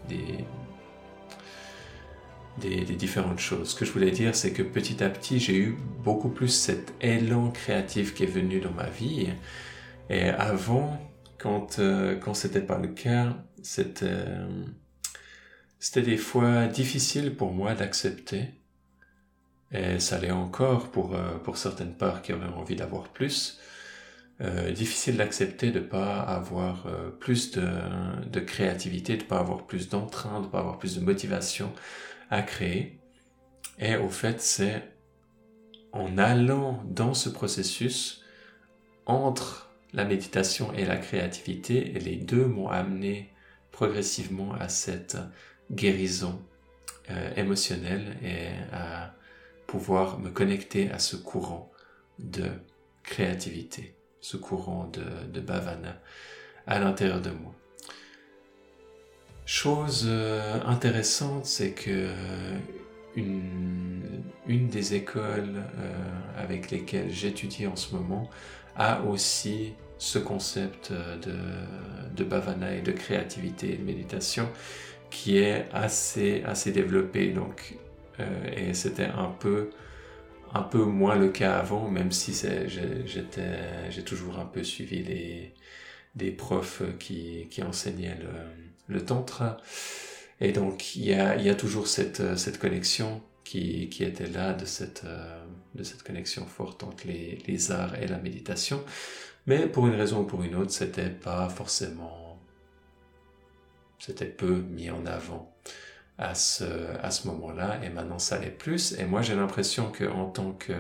de, 0.10 0.16
des, 2.62 2.96
différentes 2.96 3.40
choses. 3.40 3.72
Ce 3.72 3.76
que 3.76 3.84
je 3.84 3.92
voulais 3.92 4.12
dire 4.12 4.34
c'est 4.36 4.54
que 4.54 4.64
petit 4.64 5.04
à 5.04 5.10
petit 5.10 5.38
j'ai 5.40 5.58
eu 5.58 5.78
beaucoup 6.02 6.30
plus 6.30 6.48
cet 6.48 6.94
élan 7.02 7.52
créatif 7.52 8.14
qui 8.14 8.24
est 8.24 8.28
venu 8.28 8.62
dans 8.62 8.72
ma 8.72 8.88
vie 8.88 9.28
et 10.10 10.30
avant 10.30 10.98
quand, 11.38 11.80
euh, 11.80 12.16
quand 12.18 12.36
c'était 12.36 12.62
pas 12.62 12.78
le 12.78 12.88
cas 12.88 13.36
c'était 13.62 14.24
c'était 15.84 16.02
des 16.02 16.18
fois 16.18 16.68
difficile 16.68 17.36
pour 17.36 17.52
moi 17.52 17.76
d'accepter, 17.76 18.54
et 19.74 20.00
ça 20.00 20.18
l'est 20.18 20.32
encore 20.32 20.90
pour, 20.92 21.14
euh, 21.14 21.38
pour 21.40 21.58
certaines 21.58 21.94
parts 21.94 22.22
qui 22.22 22.32
auraient 22.32 22.48
envie 22.48 22.78
d'avoir 22.78 23.10
plus, 23.10 23.60
euh, 24.40 24.72
difficile 24.72 25.18
d'accepter 25.18 25.72
de 25.72 25.82
pas 25.82 26.22
avoir 26.22 26.88
euh, 26.88 27.10
plus 27.10 27.52
de, 27.52 27.68
de 28.32 28.40
créativité, 28.40 29.18
de 29.18 29.24
pas 29.24 29.40
avoir 29.40 29.68
plus 29.68 29.90
d'entrain, 29.90 30.40
de 30.40 30.48
pas 30.48 30.60
avoir 30.60 30.80
plus 30.80 30.96
de 30.96 31.02
motivation 31.02 31.70
à 32.30 32.44
créer. 32.44 32.98
Et 33.78 33.98
au 33.98 34.08
fait, 34.08 34.40
c'est 34.40 34.90
en 35.92 36.18
allant 36.18 36.82
dans 36.86 37.14
ce 37.14 37.28
processus 37.28 38.24
entre 39.06 39.70
la 39.92 40.06
méditation 40.06 40.72
et 40.72 40.86
la 40.86 40.96
créativité, 40.96 41.94
et 41.94 42.00
les 42.00 42.16
deux 42.16 42.46
m'ont 42.46 42.70
amené 42.70 43.34
progressivement 43.74 44.54
à 44.54 44.70
cette 44.70 45.18
guérison 45.72 46.40
euh, 47.10 47.34
émotionnelle 47.36 48.18
et 48.24 48.48
à 48.72 49.14
pouvoir 49.68 50.20
me 50.20 50.30
connecter 50.30 50.90
à 50.92 51.00
ce 51.00 51.16
courant 51.16 51.72
de 52.20 52.46
créativité, 53.04 53.96
ce 54.22 54.38
courant 54.38 54.86
de, 54.86 55.04
de 55.32 55.42
bhavana 55.42 56.00
à 56.66 56.80
l'intérieur 56.80 57.20
de 57.22 57.32
moi. 57.32 57.54
Chose 59.46 60.06
euh, 60.08 60.62
intéressante, 60.66 61.46
c'est 61.46 61.72
que 61.72 61.90
euh, 61.90 62.58
une, 63.16 64.24
une, 64.48 64.70
des 64.70 64.96
écoles 64.96 65.62
avec 66.38 66.72
lesquelles 66.72 67.12
j'étudie 67.12 67.68
en 67.68 67.76
ce 67.76 67.94
moment 67.96 68.30
a 68.76 69.04
aussi 69.04 69.74
ce 69.98 70.20
concept 70.20 70.92
de, 70.92 71.36
de 72.16 72.24
bhavana 72.24 72.76
et 72.76 72.82
de 72.82 72.92
créativité 72.92 73.74
et 73.74 73.78
de 73.78 73.84
méditation 73.84 74.50
qui 75.14 75.38
est 75.38 75.68
assez, 75.72 76.44
assez 76.44 76.72
développé. 76.72 77.30
Donc, 77.32 77.78
euh, 78.20 78.70
et 78.70 78.74
c'était 78.74 79.06
un 79.06 79.30
peu, 79.40 79.70
un 80.54 80.64
peu 80.64 80.84
moins 80.84 81.16
le 81.16 81.30
cas 81.30 81.58
avant, 81.60 81.88
même 81.90 82.12
si 82.12 82.34
j'ai 82.68 84.04
toujours 84.04 84.40
un 84.40 84.46
peu 84.46 84.64
suivi 84.64 85.04
des, 85.04 85.54
des 86.16 86.32
profs 86.32 86.82
qui, 87.00 87.48
qui 87.52 87.62
enseignaient 87.64 88.18
le, 88.20 88.96
le 88.96 89.06
tantra. 89.06 89.58
Et 90.42 90.52
donc, 90.52 90.96
il 90.96 91.06
y 91.06 91.14
a, 91.14 91.38
y 91.38 91.50
a 91.50 91.56
toujours 91.56 91.88
cette, 91.88 92.38
cette 92.38 92.60
connexion 92.60 93.22
qui, 93.44 93.90
qui 93.90 94.04
était 94.04 94.28
là, 94.28 94.54
de 94.54 94.66
cette, 94.66 95.06
de 95.76 95.84
cette 95.84 96.04
connexion 96.04 96.46
forte 96.48 96.84
entre 96.84 97.08
les, 97.08 97.38
les 97.48 97.72
arts 97.72 97.96
et 98.02 98.08
la 98.08 98.18
méditation. 98.18 98.84
Mais 99.46 99.68
pour 99.68 99.88
une 99.88 99.96
raison 99.96 100.22
ou 100.22 100.26
pour 100.26 100.44
une 100.44 100.56
autre, 100.56 100.72
c'était 100.72 101.10
pas 101.10 101.50
forcément 101.50 102.23
c'était 104.06 104.26
peu 104.26 104.56
mis 104.70 104.90
en 104.90 105.06
avant 105.06 105.56
à 106.18 106.36
ce, 106.36 106.66
à 107.02 107.10
ce 107.10 107.28
moment-là, 107.28 107.80
et 107.84 107.90
maintenant 107.90 108.20
ça 108.20 108.38
l'est 108.38 108.50
plus. 108.50 108.94
Et 109.00 109.06
moi, 109.06 109.22
j'ai 109.22 109.34
l'impression 109.36 109.92
que 109.92 110.04
en 110.04 110.26
tant 110.26 110.52
que, 110.52 110.74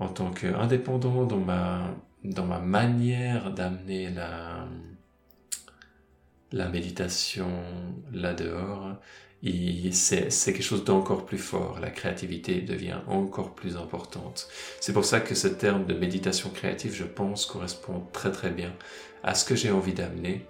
en 0.00 0.08
tant 0.08 0.32
qu'indépendant 0.32 1.26
dans 1.26 1.38
ma, 1.38 1.94
dans 2.24 2.44
ma 2.44 2.58
manière 2.58 3.52
d'amener 3.52 4.10
la, 4.10 4.66
la 6.50 6.68
méditation 6.68 7.62
là 8.12 8.34
dehors, 8.34 8.96
c'est 9.92 10.28
quelque 10.52 10.62
chose 10.62 10.84
d'encore 10.84 11.24
plus 11.24 11.38
fort. 11.38 11.78
La 11.80 11.90
créativité 11.90 12.60
devient 12.60 12.98
encore 13.06 13.54
plus 13.54 13.76
importante. 13.76 14.48
C'est 14.80 14.92
pour 14.92 15.04
ça 15.04 15.20
que 15.20 15.36
ce 15.36 15.46
terme 15.46 15.86
de 15.86 15.94
méditation 15.94 16.50
créative, 16.50 16.92
je 16.92 17.04
pense, 17.04 17.46
correspond 17.46 18.04
très 18.12 18.32
très 18.32 18.50
bien 18.50 18.74
à 19.22 19.36
ce 19.36 19.44
que 19.44 19.54
j'ai 19.54 19.70
envie 19.70 19.94
d'amener. 19.94 20.44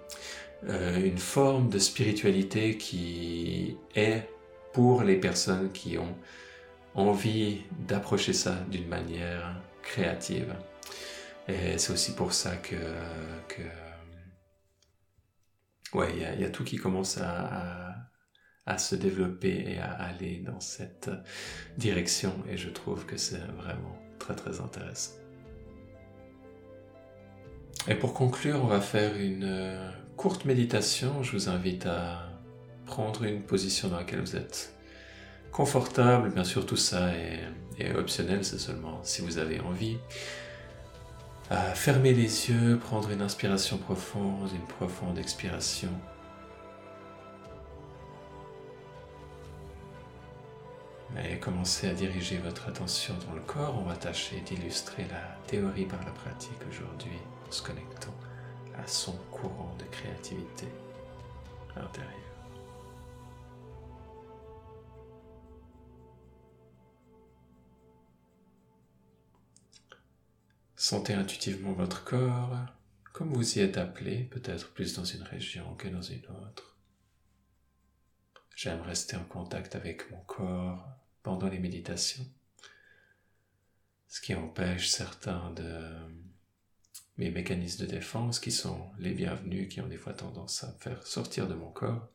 Euh, 0.67 1.05
une 1.05 1.17
forme 1.17 1.69
de 1.69 1.79
spiritualité 1.79 2.77
qui 2.77 3.77
est 3.95 4.23
pour 4.73 5.03
les 5.03 5.15
personnes 5.15 5.71
qui 5.71 5.97
ont 5.97 6.15
envie 6.95 7.61
d'approcher 7.87 8.33
ça 8.33 8.55
d'une 8.69 8.87
manière 8.87 9.61
créative. 9.81 10.53
Et 11.47 11.77
c'est 11.77 11.93
aussi 11.93 12.13
pour 12.13 12.33
ça 12.33 12.57
que, 12.57 12.75
ouais, 15.93 16.13
il 16.15 16.41
y, 16.41 16.45
a 16.45 16.49
tout 16.49 16.63
qui 16.63 16.77
commence 16.77 17.17
à, 17.17 17.95
à, 18.65 18.77
se 18.77 18.95
développer 18.95 19.63
et 19.65 19.79
à 19.79 19.91
aller 19.93 20.43
dans 20.45 20.59
cette 20.59 21.09
direction. 21.77 22.35
Et 22.49 22.57
je 22.57 22.69
trouve 22.69 23.05
que 23.05 23.17
c'est 23.17 23.41
vraiment 23.57 23.97
très 24.19 24.35
très 24.35 24.59
intéressant. 24.59 25.13
Et 27.87 27.95
pour 27.95 28.13
conclure, 28.13 28.61
on 28.63 28.67
va 28.67 28.81
faire 28.81 29.15
une 29.15 29.91
courte 30.19 30.43
méditation. 30.43 31.23
Je 31.23 31.31
vous 31.31 31.47
invite 31.47 31.85
à 31.85 32.27
prendre 32.85 33.23
une 33.23 33.41
position 33.41 33.87
dans 33.87 33.95
laquelle 33.95 34.19
vous 34.19 34.35
êtes 34.35 34.73
confortable. 35.53 36.31
Bien 36.31 36.43
sûr, 36.43 36.65
tout 36.65 36.75
ça 36.75 37.11
est, 37.13 37.95
optionnel, 37.95 38.43
c'est 38.43 38.59
seulement 38.59 38.99
si 39.03 39.21
vous 39.21 39.37
avez 39.37 39.61
envie. 39.61 39.97
À 41.49 41.73
fermer 41.73 42.13
les 42.13 42.49
yeux, 42.49 42.77
prendre 42.77 43.09
une 43.11 43.21
inspiration 43.21 43.77
profonde, 43.77 44.49
une 44.53 44.67
profonde 44.67 45.17
expiration. 45.17 45.93
Et 51.23 51.39
commencez 51.39 51.87
à 51.87 51.93
diriger 51.93 52.39
votre 52.39 52.67
attention 52.67 53.15
dans 53.25 53.35
le 53.35 53.41
corps. 53.41 53.81
On 53.81 53.87
va 53.87 53.95
tâcher 53.95 54.43
d'illustrer 54.45 55.05
la 55.09 55.37
théorie 55.47 55.85
par 55.85 56.03
la 56.03 56.11
pratique 56.11 56.59
aujourd'hui 56.69 57.19
en 57.47 57.51
se 57.53 57.61
connectant 57.61 58.13
à 58.79 58.87
son 58.87 59.17
courant 59.31 59.75
de 59.77 59.85
créativité 59.85 60.67
intérieure. 61.75 62.15
Sentez 70.75 71.13
intuitivement 71.13 71.73
votre 71.73 72.03
corps 72.03 72.55
comme 73.11 73.33
vous 73.33 73.57
y 73.57 73.61
êtes 73.61 73.77
appelé, 73.77 74.23
peut-être 74.23 74.71
plus 74.73 74.93
dans 74.93 75.03
une 75.03 75.23
région 75.23 75.75
que 75.75 75.89
dans 75.89 76.01
une 76.01 76.25
autre. 76.27 76.77
J'aime 78.55 78.81
rester 78.81 79.17
en 79.17 79.25
contact 79.25 79.75
avec 79.75 80.09
mon 80.09 80.21
corps 80.21 80.87
pendant 81.21 81.49
les 81.49 81.59
méditations, 81.59 82.25
ce 84.07 84.21
qui 84.21 84.33
empêche 84.33 84.87
certains 84.87 85.51
de 85.51 86.28
mes 87.19 87.29
mécanismes 87.29 87.85
de 87.85 87.91
défense 87.91 88.39
qui 88.39 88.49
sont 88.49 88.79
les 88.97 89.11
bienvenus, 89.11 89.67
qui 89.67 89.81
ont 89.81 89.87
des 89.87 89.97
fois 89.97 90.13
tendance 90.13 90.63
à 90.63 90.67
me 90.67 90.79
faire 90.79 91.05
sortir 91.05 91.47
de 91.47 91.53
mon 91.53 91.69
corps 91.69 92.07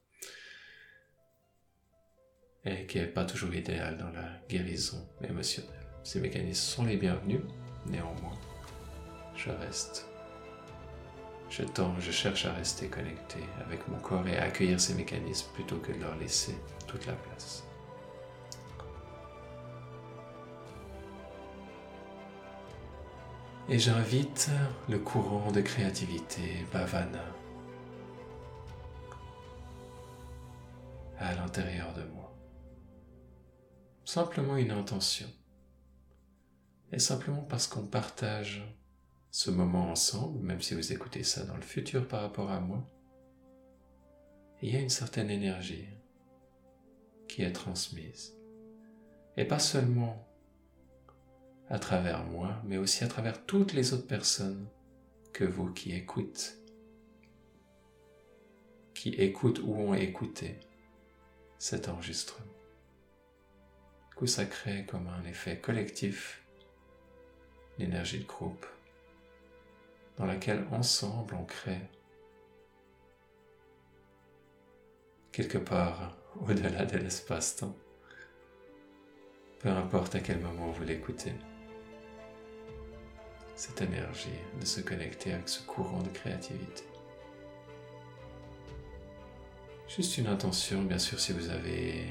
et 2.64 2.87
qui 2.87 2.99
n'est 2.99 3.06
pas 3.06 3.26
toujours 3.26 3.54
idéal 3.54 3.99
dans 3.99 4.08
la 4.08 4.40
guérison 4.49 5.06
émotionnelle. 5.23 5.87
Ces 6.02 6.20
mécanismes 6.20 6.54
sont 6.54 6.84
les 6.87 6.96
bienvenus, 6.96 7.42
néanmoins, 7.84 8.38
je 9.37 9.50
reste. 9.50 10.06
Je 11.50 11.64
tends, 11.64 12.00
je 12.00 12.11
cherche 12.11 12.46
à 12.46 12.54
rester 12.54 12.88
connecté 12.88 13.40
avec 13.61 13.87
mon 13.88 13.99
corps 13.99 14.26
et 14.26 14.38
à 14.38 14.44
accueillir 14.44 14.80
ces 14.80 14.94
mécanismes 14.94 15.52
plutôt 15.52 15.76
que 15.76 15.92
de 15.92 16.00
leur 16.00 16.16
laisser 16.16 16.56
toute 16.87 17.04
la 17.04 17.12
place. 17.12 17.62
Et 23.66 23.78
j'invite 23.78 24.50
le 24.90 24.99
courant 24.99 25.50
de 25.50 25.62
créativité 25.62 26.66
Bhavana 26.71 27.25
à 31.16 31.35
l'intérieur 31.35 31.94
de 31.94 32.02
moi. 32.02 32.37
Simplement 34.04 34.59
une 34.59 34.71
intention. 34.71 35.28
Et 36.92 36.99
simplement 36.99 37.40
parce 37.40 37.66
qu'on 37.66 37.87
partage 37.87 38.62
ce 39.31 39.50
moment 39.50 39.90
ensemble, 39.90 40.40
même 40.40 40.61
si 40.61 40.74
vous 40.74 40.92
écoutez 40.92 41.22
ça 41.24 41.44
dans 41.44 41.57
le 41.57 41.62
futur 41.62 42.07
par 42.07 42.20
rapport 42.20 42.50
à 42.50 42.61
moi, 42.61 42.87
il 44.61 44.74
y 44.74 44.77
a 44.77 44.81
une 44.81 44.90
certaine 44.90 45.31
énergie 45.31 45.88
qui 47.29 47.42
est 47.42 47.53
transmise. 47.53 48.37
Et 49.38 49.46
pas 49.46 49.59
seulement 49.59 50.29
à 51.68 51.79
travers 51.79 52.24
moi, 52.24 52.61
mais 52.64 52.77
aussi 52.77 53.05
à 53.05 53.09
travers 53.09 53.44
toutes 53.46 53.72
les 53.72 53.92
autres 53.92 54.07
personnes 54.07 54.68
que 55.33 55.44
vous 55.44 55.72
qui 55.72 55.92
écoutent, 55.92 56.59
qui 58.94 59.11
écoutent 59.11 59.61
ou 59.61 59.74
ont 59.74 59.94
écouté 59.94 60.61
cet 61.59 61.88
enregistrement. 61.88 62.46
Du 64.11 64.16
coup, 64.16 64.27
ça 64.27 64.44
crée 64.44 64.85
comme 64.87 65.09
un 65.09 65.24
effet 65.24 65.59
collectif 65.59 66.44
l'énergie 67.79 68.20
de 68.20 68.27
groupe 68.27 68.66
dans 70.16 70.27
laquelle 70.27 70.64
ensemble 70.70 71.35
on 71.35 71.44
crée 71.44 71.81
quelque 75.33 75.59
part 75.59 76.16
au-delà 76.40 76.85
de 76.85 76.98
l'espace-temps, 76.98 77.77
peu 79.59 79.68
importe 79.68 80.14
à 80.14 80.20
quel 80.20 80.38
moment 80.38 80.70
vous 80.70 80.85
l'écoutez 80.85 81.33
cette 83.57 83.81
énergie 83.83 84.38
de 84.61 84.67
se 84.67 84.81
connecter 84.81 85.33
avec 85.33 85.49
ce 85.49 85.62
courant 85.62 86.03
de 86.03 86.09
créativité. 86.09 86.85
Juste 89.88 90.19
une 90.19 90.27
intention, 90.27 90.83
bien 90.83 90.99
sûr, 90.99 91.21
si 91.21 91.33
vous 91.33 91.51
avez 91.51 92.07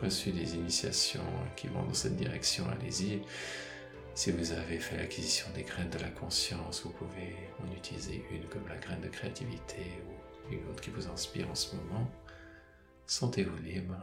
reçu 0.00 0.30
des 0.30 0.54
initiations 0.54 1.20
qui 1.56 1.68
vont 1.68 1.82
dans 1.82 1.94
cette 1.94 2.16
direction, 2.16 2.66
allez-y. 2.70 3.20
Si 4.14 4.30
vous 4.32 4.52
avez 4.52 4.78
fait 4.78 4.96
l'acquisition 4.96 5.46
des 5.54 5.62
graines 5.62 5.90
de 5.90 5.98
la 5.98 6.08
conscience, 6.08 6.82
vous 6.82 6.90
pouvez 6.90 7.36
en 7.62 7.72
utiliser 7.72 8.24
une 8.30 8.44
comme 8.44 8.66
la 8.68 8.76
graine 8.76 9.00
de 9.00 9.08
créativité 9.08 10.02
ou 10.06 10.52
une 10.52 10.66
autre 10.68 10.80
qui 10.80 10.90
vous 10.90 11.08
inspire 11.08 11.50
en 11.50 11.54
ce 11.54 11.76
moment. 11.76 12.10
Sentez-vous 13.06 13.56
libre. 13.62 13.96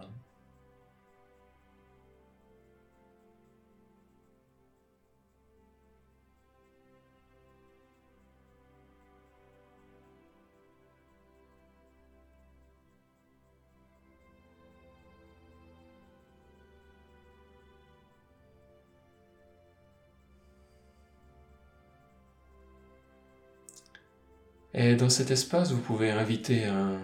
Et 24.79 24.95
dans 24.95 25.09
cet 25.09 25.31
espace, 25.31 25.71
vous 25.71 25.81
pouvez 25.81 26.11
inviter 26.11 26.65
un 26.65 26.99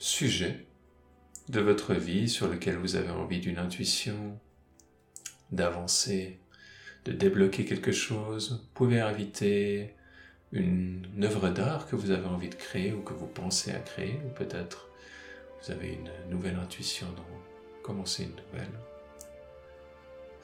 sujet 0.00 0.66
de 1.48 1.60
votre 1.60 1.94
vie 1.94 2.28
sur 2.28 2.48
lequel 2.48 2.76
vous 2.76 2.96
avez 2.96 3.10
envie 3.10 3.38
d'une 3.38 3.58
intuition, 3.58 4.36
d'avancer, 5.52 6.40
de 7.04 7.12
débloquer 7.12 7.66
quelque 7.66 7.92
chose. 7.92 8.60
Vous 8.64 8.70
pouvez 8.74 9.00
inviter 9.00 9.94
une 10.50 11.06
œuvre 11.22 11.50
d'art 11.50 11.86
que 11.86 11.94
vous 11.94 12.10
avez 12.10 12.26
envie 12.26 12.48
de 12.48 12.56
créer 12.56 12.92
ou 12.92 13.02
que 13.02 13.12
vous 13.12 13.28
pensez 13.28 13.70
à 13.70 13.78
créer, 13.78 14.18
ou 14.26 14.30
peut-être 14.30 14.88
vous 15.62 15.70
avez 15.70 15.90
une 15.92 16.10
nouvelle 16.32 16.56
intuition 16.56 17.06
dont 17.16 17.22
commencer 17.84 18.24
une 18.24 18.30
nouvelle. 18.30 18.74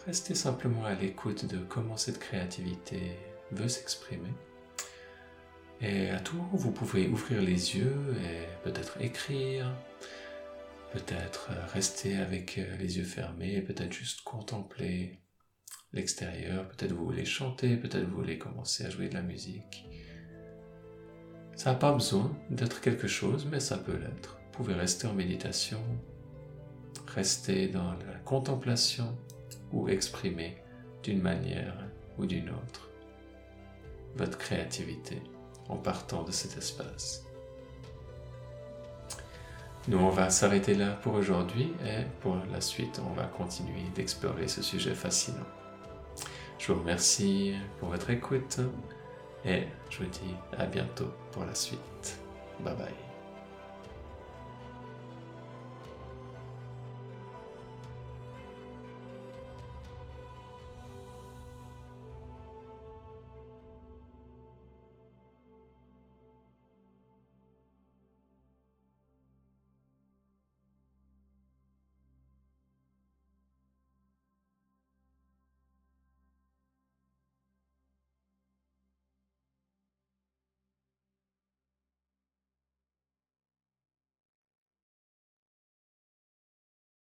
Restez 0.06 0.36
simplement 0.36 0.84
à 0.84 0.94
l'écoute 0.94 1.46
de 1.46 1.58
comment 1.58 1.96
cette 1.96 2.20
créativité 2.20 3.16
veut 3.50 3.68
s'exprimer. 3.68 4.30
Et 5.82 6.10
à 6.10 6.20
tout, 6.20 6.44
vous 6.52 6.72
pouvez 6.72 7.08
ouvrir 7.08 7.40
les 7.40 7.76
yeux 7.76 8.14
et 8.22 8.46
peut-être 8.64 9.00
écrire, 9.00 9.74
peut-être 10.92 11.50
rester 11.72 12.16
avec 12.16 12.60
les 12.78 12.98
yeux 12.98 13.04
fermés, 13.04 13.62
peut-être 13.62 13.92
juste 13.92 14.20
contempler 14.22 15.20
l'extérieur, 15.92 16.68
peut-être 16.68 16.92
vous 16.92 17.06
voulez 17.06 17.24
chanter, 17.24 17.76
peut-être 17.76 18.04
vous 18.04 18.16
voulez 18.16 18.38
commencer 18.38 18.84
à 18.84 18.90
jouer 18.90 19.08
de 19.08 19.14
la 19.14 19.22
musique. 19.22 19.86
Ça 21.56 21.72
n'a 21.72 21.78
pas 21.78 21.92
besoin 21.92 22.36
d'être 22.50 22.80
quelque 22.80 23.08
chose, 23.08 23.46
mais 23.50 23.60
ça 23.60 23.78
peut 23.78 23.96
l'être. 23.96 24.38
Vous 24.44 24.64
pouvez 24.64 24.74
rester 24.74 25.06
en 25.06 25.14
méditation, 25.14 25.80
rester 27.06 27.68
dans 27.68 27.92
la 27.92 28.18
contemplation 28.24 29.16
ou 29.72 29.88
exprimer 29.88 30.58
d'une 31.02 31.22
manière 31.22 31.86
ou 32.18 32.26
d'une 32.26 32.50
autre 32.50 32.90
votre 34.16 34.38
créativité 34.38 35.22
partant 35.76 36.22
de 36.22 36.32
cet 36.32 36.56
espace. 36.56 37.24
Nous, 39.88 39.98
on 39.98 40.10
va 40.10 40.30
s'arrêter 40.30 40.74
là 40.74 40.92
pour 41.02 41.14
aujourd'hui 41.14 41.72
et 41.84 42.04
pour 42.20 42.36
la 42.52 42.60
suite, 42.60 43.00
on 43.08 43.14
va 43.14 43.24
continuer 43.24 43.82
d'explorer 43.94 44.46
ce 44.46 44.62
sujet 44.62 44.94
fascinant. 44.94 45.46
Je 46.58 46.72
vous 46.72 46.80
remercie 46.80 47.54
pour 47.78 47.88
votre 47.88 48.10
écoute 48.10 48.60
et 49.44 49.64
je 49.88 49.98
vous 49.98 50.10
dis 50.10 50.34
à 50.58 50.66
bientôt 50.66 51.10
pour 51.32 51.44
la 51.44 51.54
suite. 51.54 52.18
Bye 52.60 52.76
bye. 52.76 53.09